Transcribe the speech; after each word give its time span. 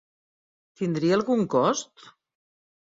Tindria 0.81 1.21
algun 1.21 1.47
cost? 1.57 2.13